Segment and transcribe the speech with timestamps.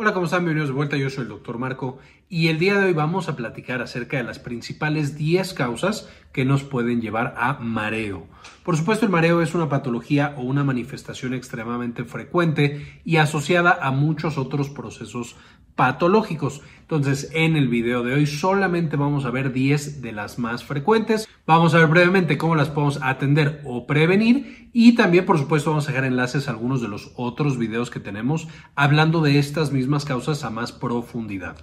[0.00, 0.44] Hola, ¿cómo están?
[0.44, 0.96] Bienvenidos de vuelta.
[0.96, 1.98] Yo soy el doctor Marco
[2.28, 6.44] y el día de hoy vamos a platicar acerca de las principales 10 causas que
[6.44, 8.28] nos pueden llevar a mareo.
[8.62, 13.90] Por supuesto, el mareo es una patología o una manifestación extremadamente frecuente y asociada a
[13.90, 15.34] muchos otros procesos
[15.78, 16.60] patológicos.
[16.80, 21.28] Entonces, en el video de hoy solamente vamos a ver 10 de las más frecuentes.
[21.46, 25.86] Vamos a ver brevemente cómo las podemos atender o prevenir y también, por supuesto, vamos
[25.86, 30.04] a dejar enlaces a algunos de los otros videos que tenemos hablando de estas mismas
[30.04, 31.58] causas a más profundidad.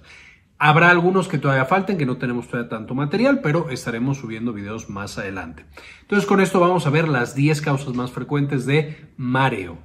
[0.58, 4.88] Habrá algunos que todavía falten, que no tenemos todavía tanto material, pero estaremos subiendo videos
[4.88, 5.66] más adelante.
[6.00, 9.76] Entonces, con esto vamos a ver las 10 causas más frecuentes de mareo.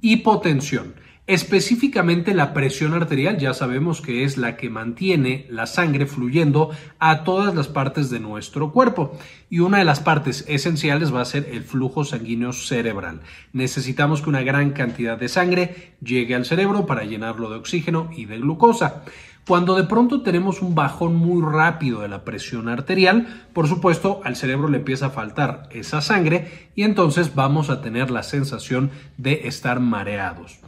[0.00, 0.94] Hipotensión.
[1.26, 7.24] Específicamente la presión arterial ya sabemos que es la que mantiene la sangre fluyendo a
[7.24, 9.16] todas las partes de nuestro cuerpo
[9.48, 13.22] y una de las partes esenciales va a ser el flujo sanguíneo cerebral.
[13.54, 18.26] Necesitamos que una gran cantidad de sangre llegue al cerebro para llenarlo de oxígeno y
[18.26, 19.04] de glucosa.
[19.46, 24.36] Cuando de pronto tenemos un bajón muy rápido de la presión arterial, por supuesto al
[24.36, 29.46] cerebro le empieza a faltar esa sangre y entonces vamos a tener la sensación de
[29.46, 30.60] estar mareados.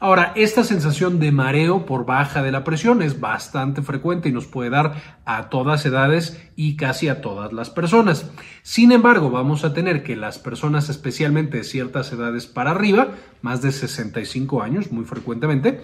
[0.00, 4.46] Ahora, esta sensación de mareo por baja de la presión es bastante frecuente y nos
[4.46, 8.28] puede dar a todas edades y casi a todas las personas.
[8.62, 13.10] Sin embargo, vamos a tener que las personas, especialmente de ciertas edades para arriba,
[13.42, 15.82] más de 65 años muy frecuentemente,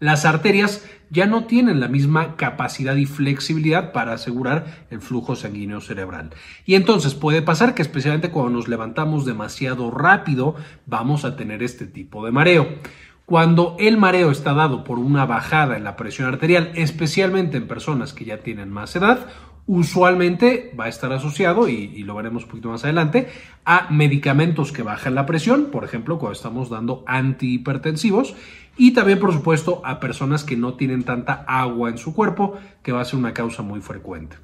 [0.00, 5.80] las arterias ya no tienen la misma capacidad y flexibilidad para asegurar el flujo sanguíneo
[5.80, 6.30] cerebral.
[6.64, 10.56] Y entonces puede pasar que especialmente cuando nos levantamos demasiado rápido
[10.86, 12.68] vamos a tener este tipo de mareo.
[13.26, 18.12] Cuando el mareo está dado por una bajada en la presión arterial, especialmente en personas
[18.12, 19.28] que ya tienen más edad,
[19.66, 23.28] usualmente va a estar asociado, y, lo veremos un poquito más adelante,
[23.64, 28.34] a medicamentos que bajan la presión, por ejemplo, cuando estamos dando antihipertensivos,
[28.80, 32.92] y también, por supuesto, a personas que no tienen tanta agua en su cuerpo, que
[32.92, 34.36] va a ser una causa muy frecuente.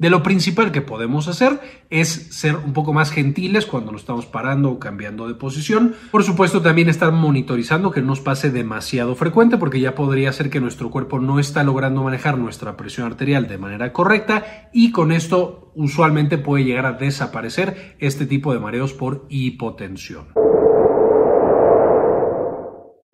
[0.00, 4.26] De lo principal que podemos hacer es ser un poco más gentiles cuando nos estamos
[4.26, 5.94] parando o cambiando de posición.
[6.10, 10.50] Por supuesto, también estar monitorizando que no nos pase demasiado frecuente porque ya podría ser
[10.50, 15.12] que nuestro cuerpo no está logrando manejar nuestra presión arterial de manera correcta y con
[15.12, 20.45] esto usualmente puede llegar a desaparecer este tipo de mareos por hipotensión.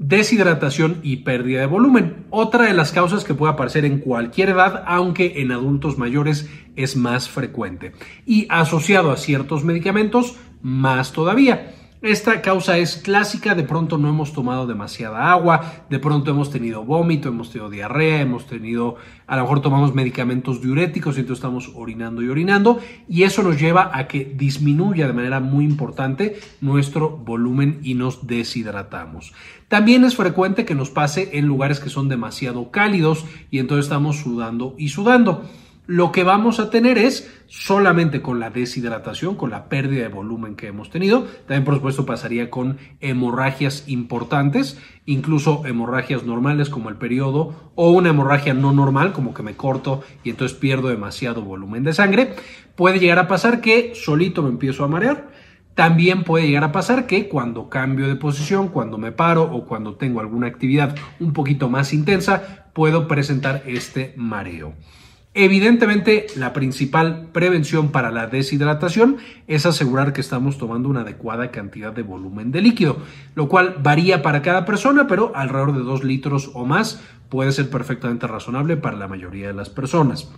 [0.03, 2.27] Deshidratación y pérdida de volumen.
[2.31, 6.97] Otra de las causas que puede aparecer en cualquier edad, aunque en adultos mayores es
[6.97, 7.93] más frecuente.
[8.27, 11.73] Y asociado a ciertos medicamentos, más todavía.
[12.03, 16.85] Esta causa es clásica, de pronto no hemos tomado demasiada agua, de pronto hemos tenido
[16.85, 18.97] vómito, hemos tenido diarrea, hemos tenido,
[19.29, 23.61] a lo mejor tomamos medicamentos diuréticos y entonces estamos orinando y orinando y eso nos
[23.61, 29.33] lleva a que disminuya de manera muy importante nuestro volumen y nos deshidratamos.
[29.69, 34.17] También es frecuente que nos pase en lugares que son demasiado cálidos y entonces estamos
[34.17, 35.45] sudando y sudando
[35.93, 40.57] lo que vamos a tener es solamente con la deshidratación, con la pérdida de volumen
[40.57, 41.27] que hemos tenido.
[41.47, 48.09] También, por supuesto, pasaría con hemorragias importantes, incluso hemorragias normales como el periodo o una
[48.09, 52.37] hemorragia no normal, como que me corto y entonces pierdo demasiado volumen de sangre.
[52.75, 55.29] Puede llegar a pasar que solito me empiezo a marear.
[55.75, 59.97] También puede llegar a pasar que cuando cambio de posición, cuando me paro o cuando
[59.97, 64.73] tengo alguna actividad un poquito más intensa, puedo presentar este mareo.
[65.35, 69.17] Evidentemente, la principal prevención para la deshidratación
[69.47, 72.99] es asegurar que estamos tomando una adecuada cantidad de volumen de líquido,
[73.35, 77.71] lo cual varía para cada persona, pero alrededor de 2 litros o más puede ser
[77.71, 80.31] perfectamente razonable para la mayoría de las personas.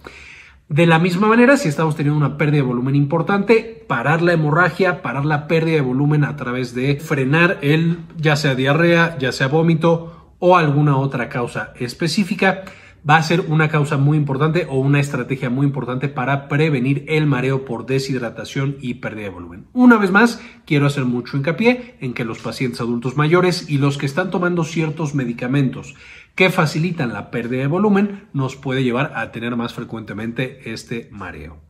[0.69, 5.03] De la misma manera, si estamos teniendo una pérdida de volumen importante, parar la hemorragia,
[5.03, 9.49] parar la pérdida de volumen a través de frenar el, ya sea diarrea, ya sea
[9.49, 12.63] vómito o alguna otra causa específica,
[13.09, 17.27] va a ser una causa muy importante o una estrategia muy importante para prevenir el
[17.27, 19.67] mareo por deshidratación y pérdida de volumen.
[19.73, 23.99] Una vez más, quiero hacer mucho hincapié en que los pacientes adultos mayores y los
[23.99, 25.95] que están tomando ciertos medicamentos
[26.35, 31.61] que facilitan la pérdida de volumen nos puede llevar a tener más frecuentemente este mareo.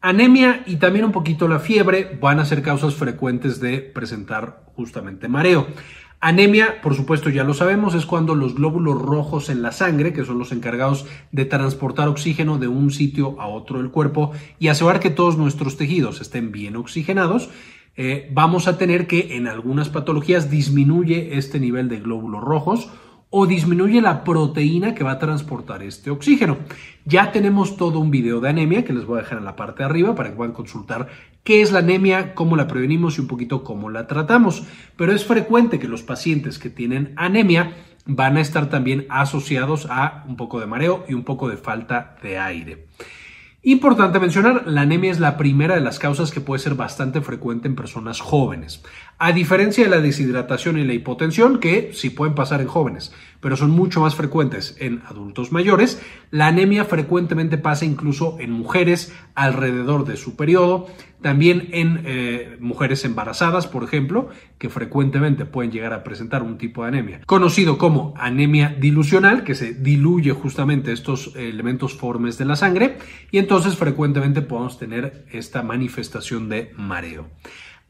[0.00, 5.26] Anemia y también un poquito la fiebre van a ser causas frecuentes de presentar justamente
[5.26, 5.66] mareo.
[6.20, 10.24] Anemia, por supuesto, ya lo sabemos, es cuando los glóbulos rojos en la sangre, que
[10.24, 15.00] son los encargados de transportar oxígeno de un sitio a otro del cuerpo y asegurar
[15.00, 17.50] que todos nuestros tejidos estén bien oxigenados,
[17.96, 22.90] eh, vamos a tener que en algunas patologías disminuye este nivel de glóbulos rojos
[23.30, 26.58] o disminuye la proteína que va a transportar este oxígeno.
[27.04, 29.82] Ya tenemos todo un video de anemia que les voy a dejar en la parte
[29.82, 31.08] de arriba para que puedan consultar
[31.46, 34.64] qué es la anemia, cómo la prevenimos y un poquito cómo la tratamos.
[34.96, 40.24] Pero es frecuente que los pacientes que tienen anemia van a estar también asociados a
[40.26, 42.86] un poco de mareo y un poco de falta de aire.
[43.62, 47.68] Importante mencionar, la anemia es la primera de las causas que puede ser bastante frecuente
[47.68, 48.82] en personas jóvenes.
[49.18, 53.56] A diferencia de la deshidratación y la hipotensión, que sí pueden pasar en jóvenes, pero
[53.56, 60.04] son mucho más frecuentes en adultos mayores, la anemia frecuentemente pasa incluso en mujeres alrededor
[60.04, 60.88] de su periodo,
[61.22, 64.28] también en eh, mujeres embarazadas, por ejemplo,
[64.58, 69.54] que frecuentemente pueden llegar a presentar un tipo de anemia, conocido como anemia dilucional, que
[69.54, 72.98] se diluye justamente estos elementos formes de la sangre,
[73.30, 77.30] y entonces frecuentemente podemos tener esta manifestación de mareo.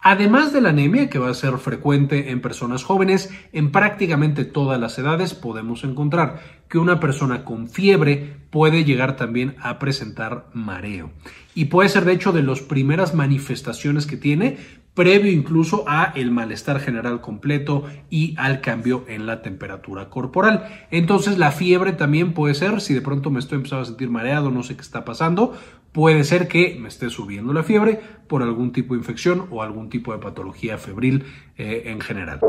[0.00, 4.78] Además de la anemia, que va a ser frecuente en personas jóvenes, en prácticamente todas
[4.78, 11.10] las edades podemos encontrar que una persona con fiebre puede llegar también a presentar mareo.
[11.54, 14.58] Y puede ser de hecho de las primeras manifestaciones que tiene,
[14.96, 20.86] previo incluso a el malestar general completo y al cambio en la temperatura corporal.
[20.90, 24.50] Entonces la fiebre también puede ser, si de pronto me estoy empezando a sentir mareado,
[24.50, 25.52] no sé qué está pasando,
[25.96, 27.98] puede ser que me esté subiendo la fiebre
[28.28, 31.24] por algún tipo de infección o algún tipo de patología febril
[31.56, 32.40] eh, en general.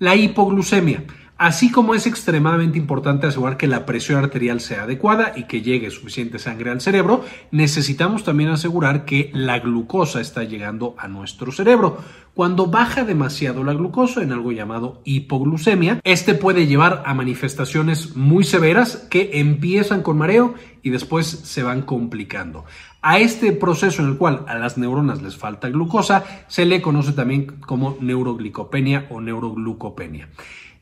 [0.00, 1.04] La hipoglucemia.
[1.38, 5.90] Así como es extremadamente importante asegurar que la presión arterial sea adecuada y que llegue
[5.90, 11.98] suficiente sangre al cerebro, necesitamos también asegurar que la glucosa está llegando a nuestro cerebro.
[12.32, 18.42] Cuando baja demasiado la glucosa en algo llamado hipoglucemia, este puede llevar a manifestaciones muy
[18.42, 22.64] severas que empiezan con mareo y después se van complicando.
[23.02, 27.12] A este proceso en el cual a las neuronas les falta glucosa se le conoce
[27.12, 30.30] también como neuroglicopenia o neuroglucopenia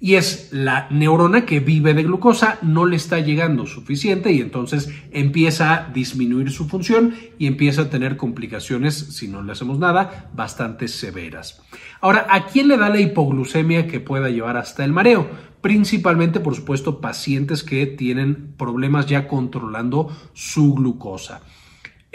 [0.04, 4.90] y es la neurona que vive de glucosa, no le está llegando suficiente y entonces
[5.12, 10.28] empieza a disminuir su función y empieza a tener complicaciones, si no le hacemos nada,
[10.34, 11.62] bastante severas.
[12.02, 15.26] Ahora, ¿a quién le da la hipoglucemia que pueda llevar hasta el mareo?
[15.62, 21.40] Principalmente, por supuesto, pacientes que tienen problemas ya controlando su glucosa.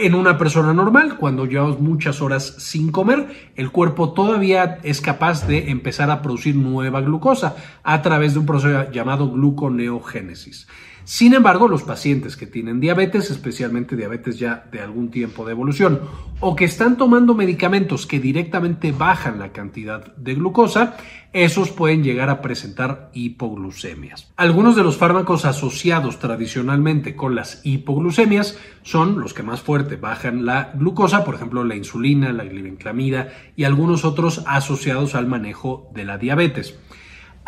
[0.01, 5.45] En una persona normal, cuando llevamos muchas horas sin comer, el cuerpo todavía es capaz
[5.45, 10.69] de empezar a producir nueva glucosa a través de un proceso llamado gluconeogénesis.
[11.09, 16.01] Sin embargo, los pacientes que tienen diabetes, especialmente diabetes ya de algún tiempo de evolución,
[16.39, 20.97] o que están tomando medicamentos que directamente bajan la cantidad de glucosa,
[21.33, 24.31] esos pueden llegar a presentar hipoglucemias.
[24.35, 30.45] Algunos de los fármacos asociados tradicionalmente con las hipoglucemias son los que más fuerte bajan
[30.45, 36.05] la glucosa, por ejemplo la insulina, la glibenclamida y algunos otros asociados al manejo de
[36.05, 36.77] la diabetes.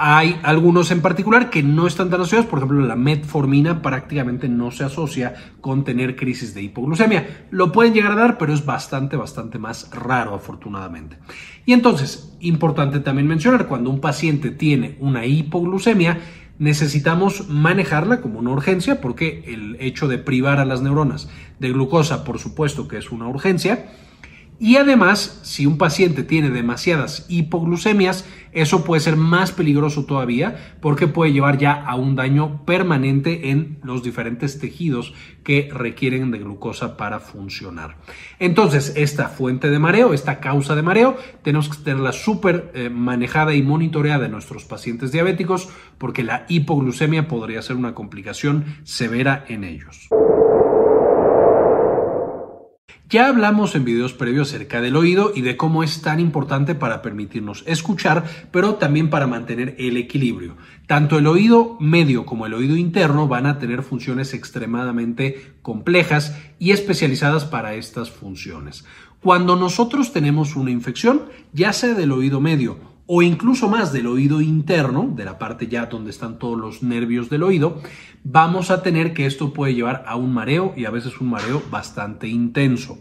[0.04, 4.72] Hay algunos en particular que no están tan asociados, por ejemplo, la metformina prácticamente no
[4.72, 7.46] se asocia con tener crisis de hipoglucemia.
[7.52, 11.20] Lo pueden llegar a dar, pero es bastante, bastante más raro, afortunadamente.
[11.68, 16.18] Y entonces, importante también mencionar, cuando un paciente tiene una hipoglucemia,
[16.58, 22.24] necesitamos manejarla como una urgencia, porque el hecho de privar a las neuronas de glucosa,
[22.24, 23.92] por supuesto que es una urgencia,
[24.64, 31.08] y además, si un paciente tiene demasiadas hipoglucemias, eso puede ser más peligroso todavía porque
[31.08, 36.96] puede llevar ya a un daño permanente en los diferentes tejidos que requieren de glucosa
[36.96, 37.98] para funcionar.
[38.38, 43.56] Entonces, esta fuente de mareo, esta causa de mareo, tenemos que tenerla súper eh, manejada
[43.56, 49.64] y monitoreada en nuestros pacientes diabéticos porque la hipoglucemia podría ser una complicación severa en
[49.64, 50.08] ellos.
[53.12, 57.02] Ya hablamos en videos previos acerca del oído y de cómo es tan importante para
[57.02, 60.56] permitirnos escuchar, pero también para mantener el equilibrio.
[60.88, 66.72] Tanto el oído medio como el oído interno van a tener funciones extremadamente complejas y
[66.72, 68.86] especializadas para estas funciones.
[69.20, 74.40] Cuando nosotros tenemos una infección, ya sea del oído medio o incluso más del oído
[74.40, 77.82] interno, de la parte ya donde están todos los nervios del oído,
[78.24, 81.62] vamos a tener que esto puede llevar a un mareo y a veces un mareo
[81.70, 83.00] bastante intenso.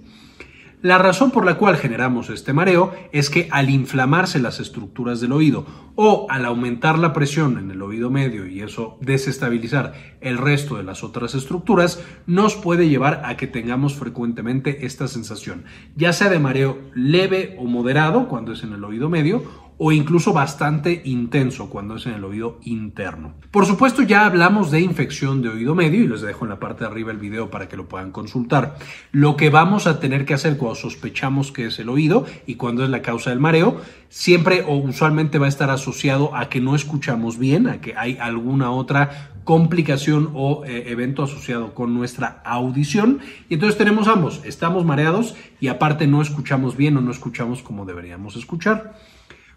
[0.83, 5.31] La razón por la cual generamos este mareo es que al inflamarse las estructuras del
[5.31, 5.65] oído
[5.95, 10.83] o al aumentar la presión en el oído medio y eso desestabilizar el resto de
[10.83, 16.41] las otras estructuras, nos puede llevar a que tengamos frecuentemente esta sensación, ya sea de
[16.41, 21.97] mareo leve o moderado cuando es en el oído medio o incluso bastante intenso cuando
[21.97, 23.33] es en el oído interno.
[23.51, 26.85] Por supuesto ya hablamos de infección de oído medio y les dejo en la parte
[26.85, 28.77] de arriba el video para que lo puedan consultar.
[29.11, 32.85] Lo que vamos a tener que hacer cuando sospechamos que es el oído y cuando
[32.85, 36.75] es la causa del mareo, siempre o usualmente va a estar asociado a que no
[36.75, 43.21] escuchamos bien, a que hay alguna otra complicación o eh, evento asociado con nuestra audición.
[43.49, 47.87] Y entonces tenemos ambos, estamos mareados y aparte no escuchamos bien o no escuchamos como
[47.87, 48.93] deberíamos escuchar.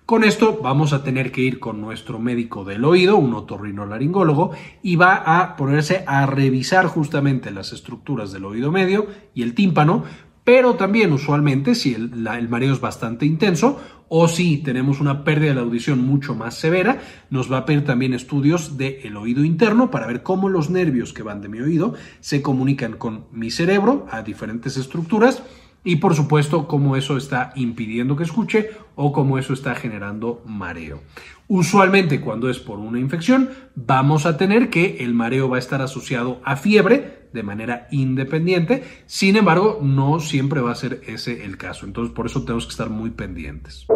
[0.05, 4.97] Con esto vamos a tener que ir con nuestro médico del oído, un otorrinolaringólogo, y
[4.97, 10.03] va a ponerse a revisar justamente las estructuras del oído medio y el tímpano,
[10.43, 13.79] pero también usualmente si el, mareo es bastante intenso
[14.09, 17.85] o si tenemos una pérdida de la audición mucho más severa, nos va a pedir
[17.85, 21.93] también estudios del oído interno para ver cómo los nervios que van de mi oído
[22.19, 25.43] se comunican con mi cerebro a diferentes estructuras
[25.83, 31.01] y por supuesto cómo eso está impidiendo que escuche o cómo eso está generando mareo.
[31.47, 35.81] Usualmente cuando es por una infección vamos a tener que el mareo va a estar
[35.81, 41.57] asociado a fiebre de manera independiente, sin embargo no siempre va a ser ese el
[41.57, 43.87] caso, entonces por eso tenemos que estar muy pendientes.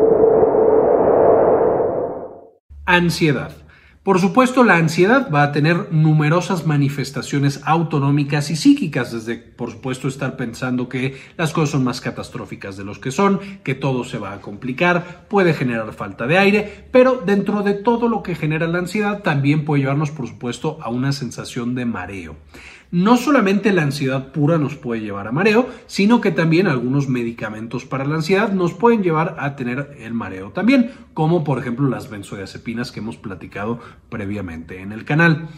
[2.85, 3.66] Ansiedad.
[4.07, 10.07] Por supuesto, la ansiedad va a tener numerosas manifestaciones autonómicas y psíquicas, desde, por supuesto,
[10.07, 14.17] estar pensando que las cosas son más catastróficas de los que son, que todo se
[14.17, 18.65] va a complicar, puede generar falta de aire, pero dentro de todo lo que genera
[18.65, 22.37] la ansiedad también puede llevarnos, por supuesto, a una sensación de mareo.
[22.91, 27.85] No solamente la ansiedad pura nos puede llevar a mareo, sino que también algunos medicamentos
[27.85, 32.09] para la ansiedad nos pueden llevar a tener el mareo también, como por ejemplo las
[32.09, 33.79] benzodiazepinas que hemos platicado
[34.09, 35.49] previamente en el canal.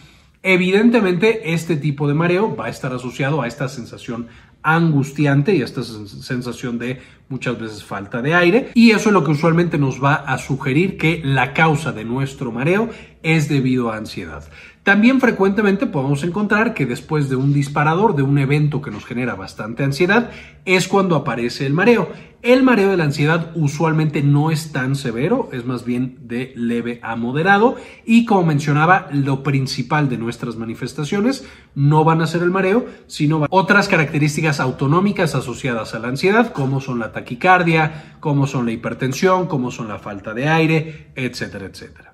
[0.42, 4.28] Evidentemente, este tipo de mareo va a estar asociado a esta sensación
[4.62, 9.24] angustiante y a esta sensación de muchas veces falta de aire y eso es lo
[9.24, 12.90] que usualmente nos va a sugerir que la causa de nuestro mareo
[13.22, 14.44] es debido a ansiedad.
[14.82, 19.34] También frecuentemente podemos encontrar que después de un disparador, de un evento que nos genera
[19.34, 20.30] bastante ansiedad,
[20.64, 22.08] es cuando aparece el mareo.
[22.40, 26.98] El mareo de la ansiedad usualmente no es tan severo, es más bien de leve
[27.02, 32.50] a moderado y como mencionaba, lo principal de nuestras manifestaciones no van a ser el
[32.50, 38.64] mareo, sino otras características autonómicas asociadas a la ansiedad, como son la taquicardia, como son
[38.64, 42.09] la hipertensión, como son la falta de aire, etcétera, etcétera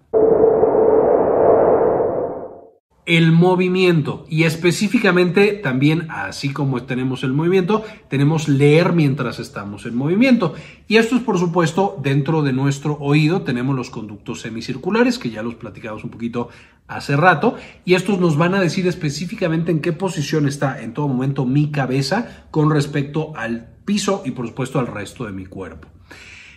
[3.07, 4.27] el movimiento.
[4.29, 10.55] Y específicamente también así como tenemos el movimiento tenemos leer mientras estamos en movimiento.
[10.89, 13.43] Y esto es por supuesto dentro de nuestro oído.
[13.43, 16.49] Tenemos los conductos semicirculares que ya los platicamos un poquito
[16.89, 17.55] hace rato.
[17.85, 21.71] Y estos nos van a decir específicamente en qué posición está en todo momento mi
[21.71, 25.89] cabeza con respecto al piso y por supuesto al resto de mi cuerpo.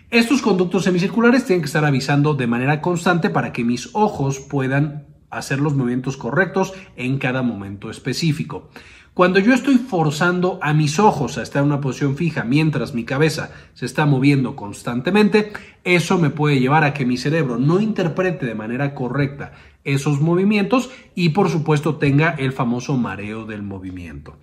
[0.09, 5.08] Estos conductos semicirculares tienen que estar avisando de manera constante para que mis ojos puedan
[5.29, 8.69] hacer los movimientos correctos en cada momento específico.
[9.13, 13.03] Cuando yo estoy forzando a mis ojos a estar en una posición fija mientras mi
[13.03, 15.51] cabeza se está moviendo constantemente,
[15.83, 19.51] eso me puede llevar a que mi cerebro no interprete de manera correcta
[19.83, 24.37] esos movimientos y por supuesto tenga el famoso mareo del movimiento.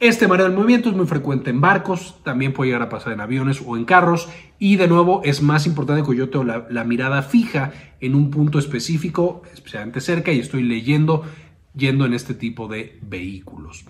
[0.00, 3.20] Este mareo del movimiento es muy frecuente en barcos, también puede llegar a pasar en
[3.20, 7.20] aviones o en carros y de nuevo es más importante que yo tengo la, mirada
[7.20, 11.26] fija en un punto específico, especialmente cerca y estoy leyendo
[11.74, 13.84] yendo en este tipo de vehículos.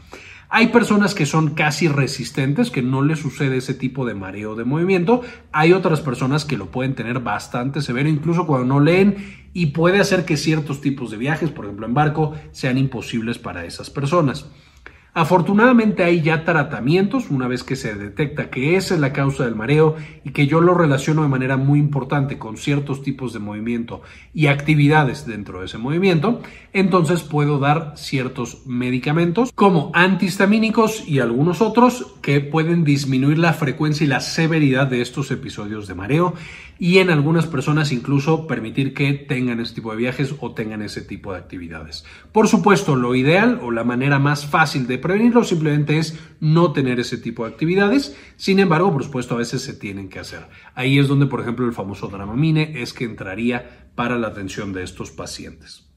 [0.48, 4.64] Hay personas que son casi resistentes, que no les sucede ese tipo de mareo de
[4.64, 5.22] movimiento.
[5.52, 10.00] Hay otras personas que lo pueden tener bastante severo, incluso cuando no leen, y puede
[10.00, 14.50] hacer que ciertos tipos de viajes, por ejemplo en barco, sean imposibles para esas personas.
[15.12, 19.56] Afortunadamente hay ya tratamientos una vez que se detecta que esa es la causa del
[19.56, 24.02] mareo y que yo lo relaciono de manera muy importante con ciertos tipos de movimiento
[24.32, 31.60] y actividades dentro de ese movimiento, entonces puedo dar ciertos medicamentos como antihistamínicos y algunos
[31.60, 36.34] otros que pueden disminuir la frecuencia y la severidad de estos episodios de mareo
[36.80, 41.02] y en algunas personas incluso permitir que tengan ese tipo de viajes o tengan ese
[41.02, 42.04] tipo de actividades.
[42.32, 47.00] Por supuesto, lo ideal o la manera más fácil de prevenirlo simplemente es no tener
[47.00, 48.16] ese tipo de actividades.
[48.37, 50.47] Sin embargo, por supuesto, a veces se tienen que hacer.
[50.75, 54.83] Ahí es donde, por ejemplo, el famoso Dramamine es que entraría para la atención de
[54.83, 55.90] estos pacientes.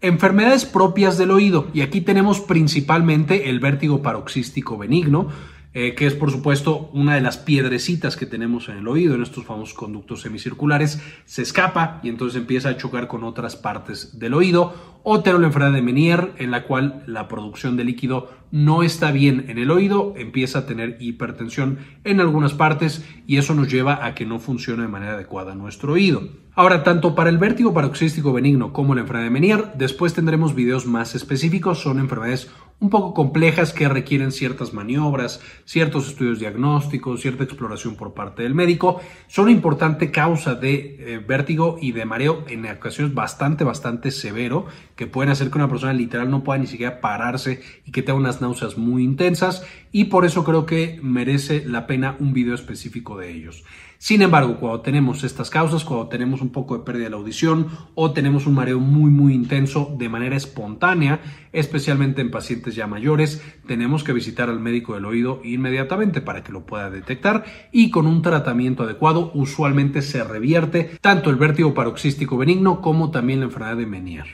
[0.00, 1.68] Enfermedades propias del oído.
[1.72, 5.28] Y aquí tenemos principalmente el vértigo paroxístico benigno,
[5.74, 9.22] eh, que es por supuesto una de las piedrecitas que tenemos en el oído, en
[9.22, 14.34] estos famosos conductos semicirculares, se escapa y entonces empieza a chocar con otras partes del
[14.34, 14.94] oído.
[15.02, 19.12] O tener la enfermedad de Menier, en la cual la producción de líquido no está
[19.12, 24.06] bien en el oído, empieza a tener hipertensión en algunas partes y eso nos lleva
[24.06, 26.43] a que no funcione de manera adecuada nuestro oído.
[26.56, 30.86] Ahora, tanto para el vértigo paroxístico benigno como la enfermedad de Menier, después tendremos videos
[30.86, 37.42] más específicos, son enfermedades un poco complejas que requieren ciertas maniobras, ciertos estudios diagnósticos, cierta
[37.42, 39.00] exploración por parte del médico.
[39.26, 44.66] Son una importante causa de eh, vértigo y de mareo en ocasiones bastante, bastante severo,
[44.94, 48.18] que pueden hacer que una persona literal no pueda ni siquiera pararse y que tenga
[48.18, 53.16] unas náuseas muy intensas y por eso creo que merece la pena un video específico
[53.16, 53.64] de ellos.
[54.04, 57.68] Sin embargo, cuando tenemos estas causas, cuando tenemos un poco de pérdida de la audición
[57.94, 61.22] o tenemos un mareo muy muy intenso de manera espontánea,
[61.54, 66.52] especialmente en pacientes ya mayores, tenemos que visitar al médico del oído inmediatamente para que
[66.52, 72.36] lo pueda detectar y con un tratamiento adecuado usualmente se revierte tanto el vértigo paroxístico
[72.36, 74.26] benigno como también la enfermedad de Menier.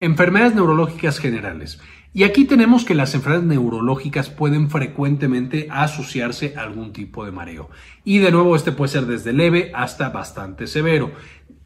[0.00, 1.80] Enfermedades neurológicas generales.
[2.16, 7.70] Y aquí tenemos que las enfermedades neurológicas pueden frecuentemente asociarse a algún tipo de mareo.
[8.04, 11.10] Y de nuevo, este puede ser desde leve hasta bastante severo.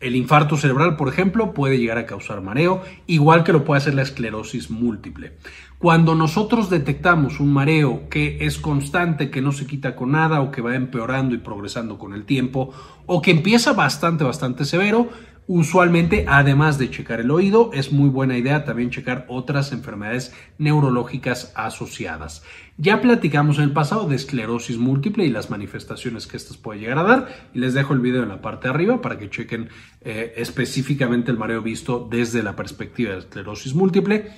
[0.01, 3.93] El infarto cerebral, por ejemplo, puede llegar a causar mareo, igual que lo puede hacer
[3.93, 5.35] la esclerosis múltiple.
[5.79, 10.51] Cuando nosotros detectamos un mareo que es constante, que no se quita con nada o
[10.51, 12.73] que va empeorando y progresando con el tiempo,
[13.05, 15.11] o que empieza bastante, bastante severo,
[15.51, 21.55] Usualmente, además de checar el oído, es muy buena idea también checar otras enfermedades neurológicas
[21.57, 22.43] asociadas.
[22.77, 26.99] Ya platicamos en el pasado de esclerosis múltiple y las manifestaciones que estas puede llegar
[26.99, 29.71] a dar y les dejo el video en la parte de arriba para que chequen
[30.03, 34.31] eh, específicamente el mareo visto desde la perspectiva de esclerosis múltiple.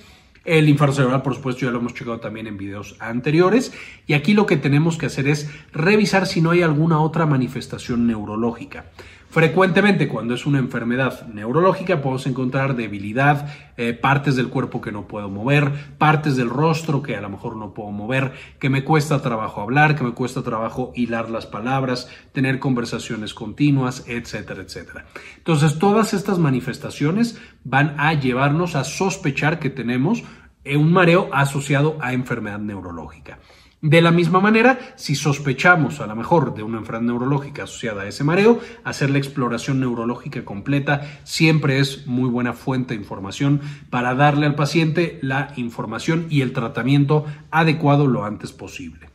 [0.45, 3.73] El infarto cerebral, por supuesto, ya lo hemos checado también en videos anteriores.
[4.07, 8.07] Y aquí lo que tenemos que hacer es revisar si no hay alguna otra manifestación
[8.07, 8.85] neurológica.
[9.31, 13.47] Frecuentemente cuando es una enfermedad neurológica podemos encontrar debilidad,
[13.77, 17.55] eh, partes del cuerpo que no puedo mover, partes del rostro que a lo mejor
[17.55, 22.09] no puedo mover, que me cuesta trabajo hablar, que me cuesta trabajo hilar las palabras,
[22.33, 25.05] tener conversaciones continuas, etcétera, etcétera.
[25.37, 30.25] Entonces todas estas manifestaciones van a llevarnos a sospechar que tenemos
[30.65, 33.39] un mareo asociado a enfermedad neurológica.
[33.81, 38.07] De la misma manera, si sospechamos a lo mejor de una enfermedad neurológica asociada a
[38.07, 43.59] ese mareo, hacer la exploración neurológica completa siempre es muy buena fuente de información
[43.89, 49.10] para darle al paciente la información y el tratamiento adecuado lo antes posible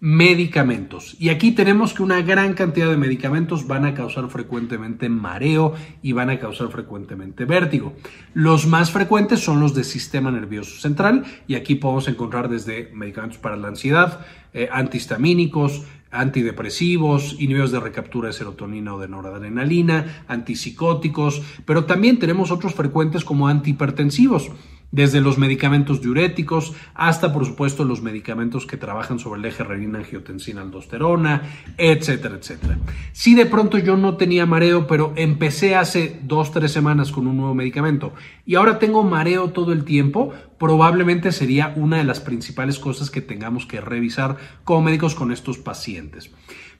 [0.00, 1.16] medicamentos.
[1.18, 6.12] Y aquí tenemos que una gran cantidad de medicamentos van a causar frecuentemente mareo y
[6.12, 7.94] van a causar frecuentemente vértigo.
[8.34, 13.38] Los más frecuentes son los de sistema nervioso central y aquí podemos encontrar desde medicamentos
[13.38, 21.42] para la ansiedad, eh, antihistamínicos, antidepresivos, inhibidores de recaptura de serotonina o de noradrenalina, antipsicóticos,
[21.64, 24.50] pero también tenemos otros frecuentes como antihipertensivos
[24.90, 31.42] desde los medicamentos diuréticos hasta, por supuesto, los medicamentos que trabajan sobre el eje renina-angiotensina-aldosterona,
[31.76, 32.78] etcétera, etcétera.
[33.12, 37.36] Si de pronto yo no tenía mareo, pero empecé hace dos, tres semanas con un
[37.36, 38.14] nuevo medicamento.
[38.44, 43.20] Y ahora tengo mareo todo el tiempo, probablemente sería una de las principales cosas que
[43.20, 46.30] tengamos que revisar como médicos con estos pacientes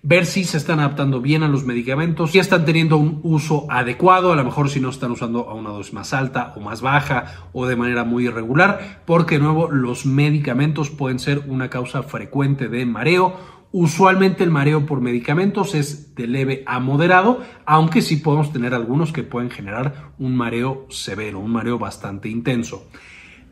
[0.09, 4.33] ver si se están adaptando bien a los medicamentos, si están teniendo un uso adecuado,
[4.33, 7.49] a lo mejor si no están usando a una dosis más alta o más baja
[7.53, 12.69] o de manera muy irregular, porque de nuevo los medicamentos pueden ser una causa frecuente
[12.69, 13.35] de mareo.
[13.73, 19.13] Usualmente el mareo por medicamentos es de leve a moderado, aunque sí podemos tener algunos
[19.13, 22.87] que pueden generar un mareo severo, un mareo bastante intenso.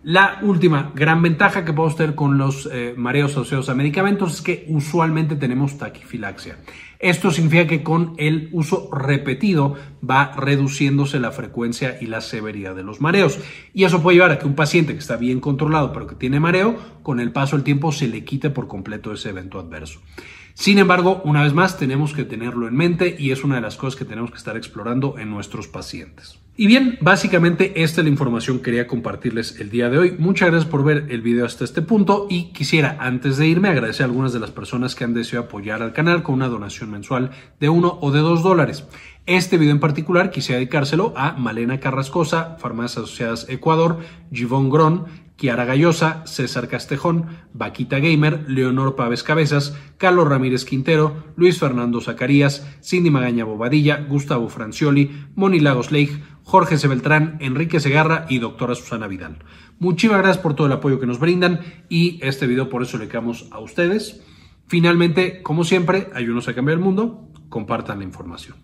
[0.04, 4.42] La última gran ventaja que podemos tener con los eh, mareos asociados a medicamentos es
[4.42, 6.58] que usualmente tenemos taquifilaxia.
[6.98, 12.82] Esto significa que con el uso repetido va reduciéndose la frecuencia y la severidad de
[12.82, 13.38] los mareos.
[13.72, 16.38] Y eso puede llevar a que un paciente que está bien controlado pero que tiene
[16.38, 20.02] mareo, con el paso del tiempo se le quite por completo ese evento adverso.
[20.54, 23.76] Sin embargo, una vez más, tenemos que tenerlo en mente y es una de las
[23.76, 26.38] cosas que tenemos que estar explorando en nuestros pacientes.
[26.56, 30.14] Y bien, básicamente esta es la información que quería compartirles el día de hoy.
[30.16, 34.04] Muchas gracias por ver el video hasta este punto y quisiera antes de irme agradecer
[34.04, 37.32] a algunas de las personas que han deseado apoyar al canal con una donación mensual
[37.58, 38.84] de uno o de dos dólares.
[39.26, 43.98] Este video en particular quisiera dedicárselo a Malena Carrascosa, Farmacias Asociadas Ecuador,
[44.30, 51.58] Givon Gron, Kiara Gallosa, César Castejón, Vaquita Gamer, Leonor Pávez Cabezas, Carlos Ramírez Quintero, Luis
[51.58, 58.38] Fernando Zacarías, Cindy Magaña Bobadilla, Gustavo Francioli, Moni Lagos Leigh, Jorge Sebeltrán, Enrique Segarra y
[58.38, 59.38] doctora Susana Vidal.
[59.78, 63.08] Muchísimas gracias por todo el apoyo que nos brindan y este video por eso le
[63.08, 64.22] quedamos a ustedes.
[64.66, 68.63] Finalmente, como siempre, ayúdenos a cambiar el mundo, compartan la información.